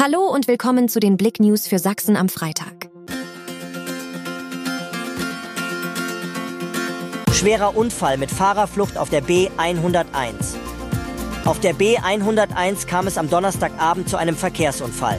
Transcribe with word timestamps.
Hallo 0.00 0.28
und 0.28 0.46
willkommen 0.46 0.88
zu 0.88 1.00
den 1.00 1.16
Blick 1.16 1.40
News 1.40 1.66
für 1.66 1.80
Sachsen 1.80 2.16
am 2.16 2.28
Freitag. 2.28 2.88
Schwerer 7.32 7.76
Unfall 7.76 8.16
mit 8.16 8.30
Fahrerflucht 8.30 8.96
auf 8.96 9.10
der 9.10 9.24
B101. 9.24 10.04
Auf 11.44 11.58
der 11.58 11.74
B101 11.74 12.86
kam 12.86 13.08
es 13.08 13.18
am 13.18 13.28
Donnerstagabend 13.28 14.08
zu 14.08 14.16
einem 14.16 14.36
Verkehrsunfall. 14.36 15.18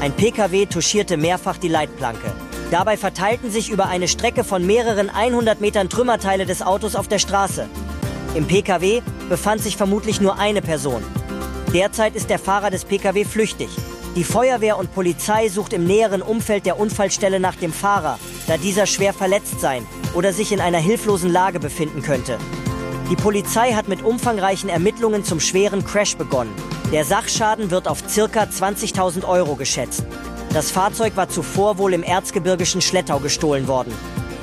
Ein 0.00 0.12
Pkw 0.12 0.64
touchierte 0.64 1.18
mehrfach 1.18 1.58
die 1.58 1.68
Leitplanke. 1.68 2.32
Dabei 2.70 2.96
verteilten 2.96 3.50
sich 3.50 3.68
über 3.68 3.88
eine 3.88 4.08
Strecke 4.08 4.44
von 4.44 4.66
mehreren 4.66 5.10
100 5.10 5.60
Metern 5.60 5.90
Trümmerteile 5.90 6.46
des 6.46 6.62
Autos 6.62 6.96
auf 6.96 7.08
der 7.08 7.18
Straße. 7.18 7.68
Im 8.34 8.46
Pkw 8.46 9.02
befand 9.28 9.60
sich 9.60 9.76
vermutlich 9.76 10.22
nur 10.22 10.38
eine 10.38 10.62
Person. 10.62 11.02
Derzeit 11.72 12.16
ist 12.16 12.28
der 12.28 12.40
Fahrer 12.40 12.70
des 12.70 12.84
Pkw 12.84 13.24
flüchtig. 13.24 13.68
Die 14.16 14.24
Feuerwehr 14.24 14.76
und 14.76 14.92
Polizei 14.92 15.48
sucht 15.48 15.72
im 15.72 15.84
näheren 15.84 16.20
Umfeld 16.20 16.66
der 16.66 16.80
Unfallstelle 16.80 17.38
nach 17.38 17.54
dem 17.54 17.72
Fahrer, 17.72 18.18
da 18.48 18.56
dieser 18.56 18.86
schwer 18.86 19.12
verletzt 19.12 19.60
sein 19.60 19.86
oder 20.12 20.32
sich 20.32 20.50
in 20.50 20.60
einer 20.60 20.78
hilflosen 20.78 21.30
Lage 21.30 21.60
befinden 21.60 22.02
könnte. 22.02 22.38
Die 23.08 23.14
Polizei 23.14 23.72
hat 23.72 23.86
mit 23.86 24.02
umfangreichen 24.02 24.68
Ermittlungen 24.68 25.22
zum 25.22 25.38
schweren 25.38 25.84
Crash 25.84 26.16
begonnen. 26.16 26.52
Der 26.92 27.04
Sachschaden 27.04 27.70
wird 27.70 27.86
auf 27.86 28.02
ca. 28.02 28.42
20.000 28.42 29.24
Euro 29.24 29.54
geschätzt. 29.54 30.04
Das 30.52 30.72
Fahrzeug 30.72 31.16
war 31.16 31.28
zuvor 31.28 31.78
wohl 31.78 31.94
im 31.94 32.02
erzgebirgischen 32.02 32.80
Schlettau 32.80 33.20
gestohlen 33.20 33.68
worden. 33.68 33.94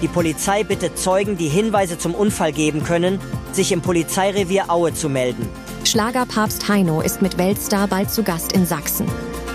Die 0.00 0.08
Polizei 0.08 0.64
bittet 0.64 0.98
Zeugen, 0.98 1.36
die 1.36 1.48
Hinweise 1.48 1.98
zum 1.98 2.14
Unfall 2.14 2.52
geben 2.52 2.82
können, 2.82 3.20
sich 3.52 3.72
im 3.72 3.82
Polizeirevier 3.82 4.70
Aue 4.70 4.94
zu 4.94 5.10
melden. 5.10 5.46
Schlagerpapst 5.90 6.68
Heino 6.68 7.00
ist 7.00 7.20
mit 7.20 7.36
Weltstar 7.36 7.88
bald 7.88 8.12
zu 8.12 8.22
Gast 8.22 8.52
in 8.52 8.64
Sachsen. 8.64 9.06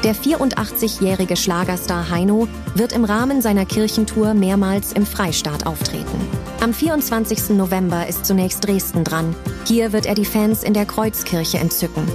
Der 0.03 0.13
84-jährige 0.13 1.37
Schlagerstar 1.37 2.09
Heino 2.09 2.49
wird 2.73 2.91
im 2.91 3.05
Rahmen 3.05 3.41
seiner 3.41 3.65
Kirchentour 3.65 4.33
mehrmals 4.33 4.91
im 4.91 5.05
Freistaat 5.05 5.65
auftreten. 5.65 6.27
Am 6.59 6.73
24. 6.73 7.51
November 7.51 8.05
ist 8.05 8.25
zunächst 8.25 8.67
Dresden 8.67 9.05
dran. 9.05 9.33
Hier 9.65 9.93
wird 9.93 10.07
er 10.07 10.13
die 10.13 10.25
Fans 10.25 10.63
in 10.63 10.73
der 10.73 10.85
Kreuzkirche 10.85 11.57
entzücken. 11.57 12.05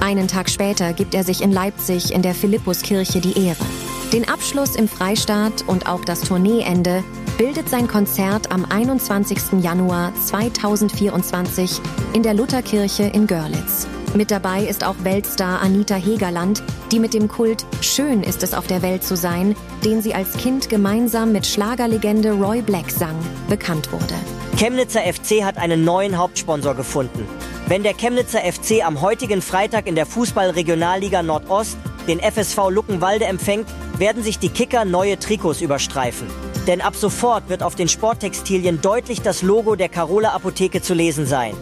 Einen 0.00 0.26
Tag 0.26 0.50
später 0.50 0.92
gibt 0.92 1.14
er 1.14 1.22
sich 1.22 1.40
in 1.40 1.52
Leipzig 1.52 2.12
in 2.12 2.22
der 2.22 2.34
Philippuskirche 2.34 3.20
die 3.20 3.40
Ehre. 3.40 3.64
Den 4.12 4.28
Abschluss 4.28 4.74
im 4.74 4.88
Freistaat 4.88 5.62
und 5.68 5.88
auch 5.88 6.04
das 6.04 6.22
Tourneeende 6.22 7.04
bildet 7.40 7.70
sein 7.70 7.88
Konzert 7.88 8.52
am 8.52 8.66
21. 8.66 9.62
Januar 9.62 10.12
2024 10.14 11.80
in 12.12 12.22
der 12.22 12.34
Lutherkirche 12.34 13.04
in 13.04 13.26
Görlitz. 13.26 13.86
Mit 14.14 14.30
dabei 14.30 14.64
ist 14.64 14.84
auch 14.84 14.96
Weltstar 15.04 15.62
Anita 15.62 15.94
Hegerland, 15.94 16.62
die 16.92 16.98
mit 16.98 17.14
dem 17.14 17.28
Kult 17.28 17.64
Schön 17.80 18.22
ist 18.22 18.42
es 18.42 18.52
auf 18.52 18.66
der 18.66 18.82
Welt 18.82 19.02
zu 19.04 19.16
sein, 19.16 19.56
den 19.86 20.02
sie 20.02 20.12
als 20.12 20.36
Kind 20.36 20.68
gemeinsam 20.68 21.32
mit 21.32 21.46
Schlagerlegende 21.46 22.32
Roy 22.32 22.60
Black 22.60 22.90
sang, 22.90 23.16
bekannt 23.48 23.90
wurde. 23.90 24.16
Chemnitzer 24.58 25.00
FC 25.00 25.42
hat 25.42 25.56
einen 25.56 25.82
neuen 25.82 26.18
Hauptsponsor 26.18 26.74
gefunden. 26.74 27.26
Wenn 27.68 27.82
der 27.82 27.94
Chemnitzer 27.94 28.40
FC 28.40 28.84
am 28.84 29.00
heutigen 29.00 29.40
Freitag 29.40 29.86
in 29.86 29.94
der 29.94 30.04
Fußball-Regionalliga 30.04 31.22
Nordost 31.22 31.78
den 32.10 32.20
FSV 32.20 32.70
Luckenwalde 32.70 33.24
empfängt, 33.26 33.68
werden 33.96 34.24
sich 34.24 34.40
die 34.40 34.48
Kicker 34.48 34.84
neue 34.84 35.18
Trikots 35.18 35.60
überstreifen. 35.60 36.26
Denn 36.66 36.80
ab 36.80 36.96
sofort 36.96 37.48
wird 37.48 37.62
auf 37.62 37.76
den 37.76 37.88
Sporttextilien 37.88 38.80
deutlich 38.80 39.22
das 39.22 39.42
Logo 39.42 39.76
der 39.76 39.88
Carola 39.88 40.30
Apotheke 40.30 40.82
zu 40.82 40.92
lesen 40.92 41.24
sein. 41.24 41.54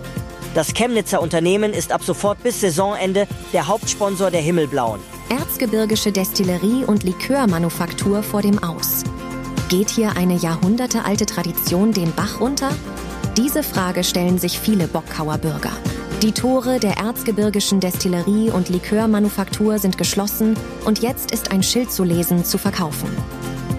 Das 0.55 0.73
Chemnitzer 0.73 1.21
Unternehmen 1.21 1.75
ist 1.75 1.93
ab 1.93 2.03
sofort 2.03 2.43
bis 2.43 2.63
Saisonende 2.63 3.27
der 3.53 3.69
Hauptsponsor 3.69 4.31
der 4.31 4.41
Himmelblauen. 4.41 5.01
Erzgebirgische 5.29 6.13
Destillerie 6.13 6.85
und 6.85 7.05
Likörmanufaktur 7.05 8.23
vor 8.23 8.41
dem 8.41 8.63
Aus. 8.63 9.05
Geht 9.69 9.91
hier 9.91 10.17
eine 10.17 10.37
jahrhundertealte 10.37 11.27
Tradition 11.27 11.93
den 11.93 12.13
Bach 12.15 12.41
runter? 12.41 12.71
Diese 13.37 13.63
Frage 13.63 14.03
stellen 14.03 14.39
sich 14.39 14.59
viele 14.59 14.89
Bockkauer 14.89 15.37
Bürger. 15.37 15.73
Die 16.23 16.33
Tore 16.33 16.81
der 16.81 16.97
Erzgebirgischen 16.97 17.79
Destillerie 17.79 18.51
und 18.51 18.71
Likörmanufaktur 18.71 19.79
sind 19.79 19.99
geschlossen 19.99 20.57
und 20.85 20.99
jetzt 20.99 21.31
ist 21.31 21.53
ein 21.53 21.63
Schild 21.63 21.93
zu 21.93 22.03
lesen 22.03 22.45
zu 22.45 22.59
verkaufen. 22.59 23.09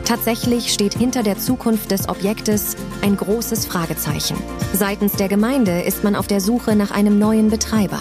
Tatsächlich 0.05 0.71
steht 0.71 0.93
hinter 0.93 1.21
der 1.21 1.37
Zukunft 1.37 1.91
des 1.91 2.07
Objektes 2.07 2.77
ein 3.01 3.17
großes 3.17 3.65
Fragezeichen. 3.65 4.37
Seitens 4.71 5.17
der 5.17 5.27
Gemeinde 5.27 5.81
ist 5.81 6.05
man 6.05 6.15
auf 6.15 6.27
der 6.27 6.39
Suche 6.39 6.77
nach 6.77 6.91
einem 6.91 7.19
neuen 7.19 7.49
Betreiber. 7.49 7.99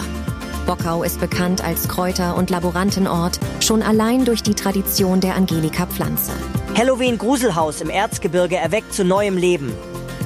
Bockau 0.65 1.03
ist 1.03 1.19
bekannt 1.19 1.61
als 1.61 1.89
Kräuter- 1.89 2.37
und 2.37 2.49
Laborantenort, 2.49 3.41
schon 3.59 3.83
allein 3.83 4.23
durch 4.23 4.41
die 4.41 4.53
Tradition 4.53 5.19
der 5.19 5.35
Angelika-Pflanze. 5.35 6.31
Halloween 6.77 7.17
Gruselhaus 7.17 7.81
im 7.81 7.89
Erzgebirge 7.89 8.55
erweckt 8.55 8.93
zu 8.93 9.03
neuem 9.03 9.35
Leben. 9.35 9.73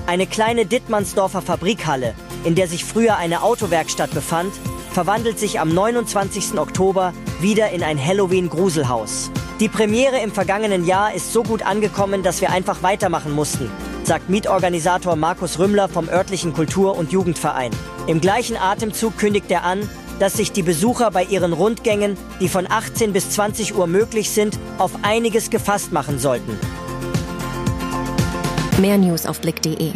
Eine 0.05 0.27
kleine 0.27 0.65
Dittmannsdorfer 0.65 1.41
Fabrikhalle, 1.41 2.13
in 2.43 2.55
der 2.55 2.67
sich 2.67 2.85
früher 2.85 3.17
eine 3.17 3.43
Autowerkstatt 3.43 4.11
befand, 4.11 4.53
verwandelt 4.91 5.39
sich 5.39 5.59
am 5.59 5.69
29. 5.69 6.57
Oktober 6.57 7.13
wieder 7.41 7.71
in 7.71 7.83
ein 7.83 8.03
Halloween 8.03 8.49
Gruselhaus. 8.49 9.31
Die 9.59 9.69
Premiere 9.69 10.19
im 10.19 10.31
vergangenen 10.31 10.85
Jahr 10.85 11.13
ist 11.13 11.33
so 11.33 11.43
gut 11.43 11.63
angekommen, 11.63 12.23
dass 12.23 12.41
wir 12.41 12.51
einfach 12.51 12.83
weitermachen 12.83 13.31
mussten, 13.31 13.69
sagt 14.03 14.29
Mietorganisator 14.29 15.15
Markus 15.15 15.59
Rümmler 15.59 15.89
vom 15.89 16.09
örtlichen 16.09 16.53
Kultur- 16.53 16.97
und 16.97 17.11
Jugendverein. 17.11 17.71
Im 18.07 18.19
gleichen 18.21 18.57
Atemzug 18.57 19.17
kündigt 19.17 19.49
er 19.51 19.63
an, 19.63 19.87
dass 20.19 20.33
sich 20.33 20.51
die 20.51 20.63
Besucher 20.63 21.11
bei 21.11 21.23
ihren 21.23 21.53
Rundgängen, 21.53 22.17
die 22.39 22.49
von 22.49 22.69
18 22.69 23.13
bis 23.13 23.31
20 23.31 23.75
Uhr 23.75 23.87
möglich 23.87 24.29
sind, 24.29 24.59
auf 24.77 24.91
einiges 25.01 25.49
gefasst 25.49 25.91
machen 25.91 26.19
sollten. 26.19 26.57
Mehr 28.79 28.97
News 28.97 29.25
auf 29.25 29.39
Blick.de 29.39 29.93